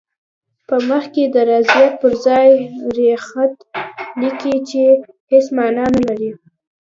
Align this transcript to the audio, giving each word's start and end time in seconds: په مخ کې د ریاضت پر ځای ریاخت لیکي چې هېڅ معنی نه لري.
په 0.67 0.75
مخ 0.87 1.03
کې 1.13 1.23
د 1.33 1.35
ریاضت 1.49 1.91
پر 2.01 2.13
ځای 2.25 2.49
ریاخت 2.97 3.53
لیکي 4.21 4.55
چې 4.69 4.83
هېڅ 5.31 5.45
معنی 5.57 5.87
نه 5.97 6.01
لري. 6.07 6.31